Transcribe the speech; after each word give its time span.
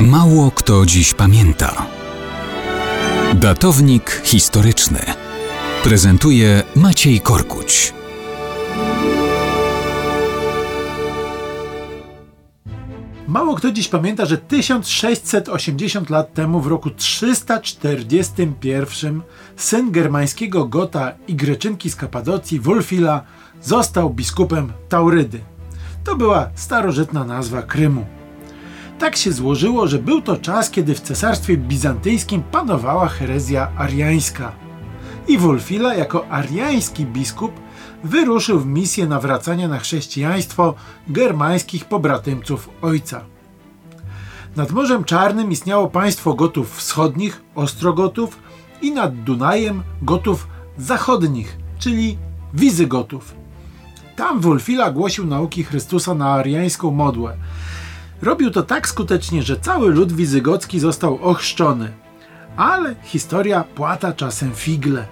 Mało 0.00 0.50
kto 0.50 0.86
dziś 0.86 1.14
pamięta. 1.14 1.86
Datownik 3.34 4.22
historyczny 4.24 5.00
prezentuje 5.84 6.62
Maciej 6.76 7.20
Korkuć. 7.20 7.94
Mało 13.28 13.54
kto 13.54 13.72
dziś 13.72 13.88
pamięta, 13.88 14.26
że 14.26 14.38
1680 14.38 16.10
lat 16.10 16.34
temu, 16.34 16.60
w 16.60 16.66
roku 16.66 16.90
341, 16.90 19.22
syn 19.56 19.90
germańskiego 19.90 20.64
Gota 20.64 21.12
i 21.28 21.34
Greczynki 21.34 21.90
z 21.90 21.96
Kapadocji, 21.96 22.60
Wulfila, 22.60 23.22
został 23.62 24.10
biskupem 24.10 24.72
Taurydy. 24.88 25.40
To 26.04 26.16
była 26.16 26.50
starożytna 26.54 27.24
nazwa 27.24 27.62
Krymu. 27.62 28.15
Tak 28.98 29.16
się 29.16 29.32
złożyło, 29.32 29.86
że 29.86 29.98
był 29.98 30.22
to 30.22 30.36
czas, 30.36 30.70
kiedy 30.70 30.94
w 30.94 31.00
cesarstwie 31.00 31.56
bizantyjskim 31.56 32.42
panowała 32.42 33.08
herezja 33.08 33.70
ariańska. 33.76 34.52
I 35.28 35.38
Wulfila 35.38 35.94
jako 35.94 36.28
ariański 36.28 37.06
biskup 37.06 37.52
wyruszył 38.04 38.60
w 38.60 38.66
misję 38.66 39.06
nawracania 39.06 39.68
na 39.68 39.78
chrześcijaństwo 39.78 40.74
germańskich 41.08 41.84
pobratymców 41.84 42.68
ojca. 42.82 43.24
Nad 44.56 44.70
Morzem 44.72 45.04
Czarnym 45.04 45.52
istniało 45.52 45.88
państwo 45.88 46.34
Gotów 46.34 46.76
Wschodnich, 46.76 47.42
Ostrogotów 47.54 48.38
i 48.82 48.92
nad 48.92 49.22
Dunajem 49.22 49.82
Gotów 50.02 50.48
Zachodnich, 50.78 51.56
czyli 51.78 52.18
Wizygotów. 52.54 53.34
Tam 54.16 54.40
Wulfila 54.40 54.90
głosił 54.90 55.26
nauki 55.26 55.64
Chrystusa 55.64 56.14
na 56.14 56.32
ariańską 56.32 56.90
modłę. 56.90 57.36
Robił 58.22 58.50
to 58.50 58.62
tak 58.62 58.88
skutecznie, 58.88 59.42
że 59.42 59.60
cały 59.60 59.90
lud 59.90 60.12
wizygocki 60.12 60.80
został 60.80 61.18
ochrzczony. 61.22 61.92
Ale 62.56 62.94
historia 63.02 63.64
płata 63.74 64.12
czasem 64.12 64.54
figle. 64.54 65.06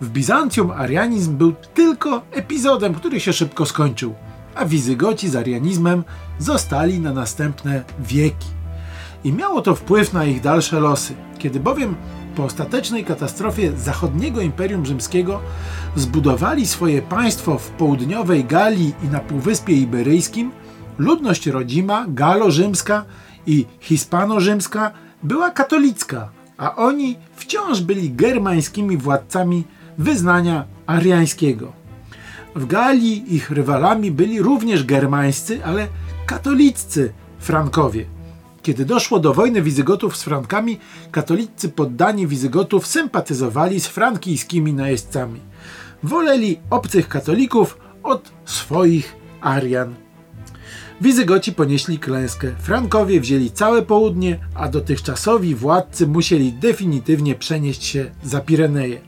W 0.00 0.08
Bizancjum 0.08 0.70
arianizm 0.70 1.36
był 1.36 1.54
tylko 1.74 2.22
epizodem, 2.30 2.94
który 2.94 3.20
się 3.20 3.32
szybko 3.32 3.66
skończył, 3.66 4.14
a 4.54 4.64
Wizygoci 4.64 5.28
z 5.28 5.36
arianizmem 5.36 6.04
zostali 6.38 7.00
na 7.00 7.12
następne 7.12 7.84
wieki. 7.98 8.48
I 9.24 9.32
miało 9.32 9.62
to 9.62 9.74
wpływ 9.74 10.12
na 10.12 10.24
ich 10.24 10.40
dalsze 10.40 10.80
losy, 10.80 11.14
kiedy 11.38 11.60
bowiem 11.60 11.94
po 12.36 12.44
ostatecznej 12.44 13.04
katastrofie 13.04 13.72
zachodniego 13.76 14.40
Imperium 14.40 14.86
Rzymskiego 14.86 15.40
zbudowali 15.96 16.66
swoje 16.66 17.02
państwo 17.02 17.58
w 17.58 17.70
południowej 17.70 18.44
Galii 18.44 18.94
i 19.04 19.08
na 19.08 19.20
Półwyspie 19.20 19.72
Iberyjskim, 19.72 20.52
ludność 21.00 21.46
rodzima, 21.46 22.06
galo-rzymska 22.08 23.04
i 23.46 23.66
hispano-rzymska 23.80 24.90
była 25.22 25.50
katolicka, 25.50 26.28
a 26.58 26.76
oni 26.76 27.16
wciąż 27.36 27.80
byli 27.80 28.10
germańskimi 28.10 28.96
władcami 28.96 29.64
wyznania 29.98 30.64
ariańskiego. 30.86 31.72
W 32.54 32.66
Galii 32.66 33.34
ich 33.34 33.50
rywalami 33.50 34.10
byli 34.10 34.42
również 34.42 34.84
germańscy, 34.84 35.64
ale 35.64 35.86
katoliccy 36.26 37.12
Frankowie. 37.38 38.04
Kiedy 38.62 38.84
doszło 38.84 39.18
do 39.18 39.34
wojny 39.34 39.62
Wizygotów 39.62 40.16
z 40.16 40.22
Frankami, 40.22 40.78
katolicy 41.10 41.68
poddani 41.68 42.26
Wizygotów 42.26 42.86
sympatyzowali 42.86 43.80
z 43.80 43.86
frankijskimi 43.86 44.72
najeźdźcami. 44.72 45.40
Woleli 46.02 46.58
obcych 46.70 47.08
katolików 47.08 47.78
od 48.02 48.32
swoich 48.44 49.16
Arian. 49.40 49.94
Wizygoci 51.00 51.52
ponieśli 51.52 51.98
klęskę. 51.98 52.52
Frankowie 52.58 53.20
wzięli 53.20 53.50
całe 53.50 53.82
południe, 53.82 54.38
a 54.54 54.68
dotychczasowi 54.68 55.54
władcy 55.54 56.06
musieli 56.06 56.52
definitywnie 56.52 57.34
przenieść 57.34 57.84
się 57.84 58.10
za 58.24 58.40
Pireneje. 58.40 59.00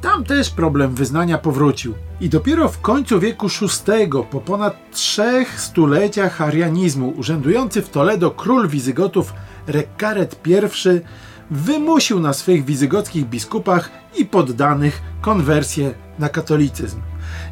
Tam 0.00 0.24
też 0.24 0.50
problem 0.50 0.94
wyznania 0.94 1.38
powrócił. 1.38 1.94
I 2.20 2.28
dopiero 2.28 2.68
w 2.68 2.80
końcu 2.80 3.20
wieku 3.20 3.46
VI, 3.48 4.10
po 4.30 4.40
ponad 4.40 4.90
trzech 4.92 5.60
stuleciach 5.60 6.40
arianizmu, 6.40 7.14
urzędujący 7.16 7.82
w 7.82 7.88
Toledo 7.88 8.30
król 8.30 8.68
Wizygotów 8.68 9.32
Rekkaret 9.66 10.40
I 10.46 11.00
wymusił 11.50 12.20
na 12.20 12.32
swych 12.32 12.64
wizygockich 12.64 13.26
biskupach 13.26 13.90
i 14.16 14.24
poddanych 14.24 15.02
konwersję 15.20 15.94
na 16.18 16.28
katolicyzm. 16.28 17.00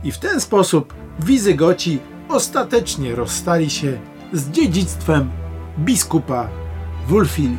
I 0.04 0.12
w 0.12 0.18
ten 0.18 0.40
sposób 0.40 0.94
Wizygoci 1.20 1.98
ostatecznie 2.28 3.14
rozstali 3.14 3.70
się 3.70 3.98
z 4.32 4.50
dziedzictwem 4.50 5.30
biskupa 5.78 6.48
Wulfili. 7.08 7.58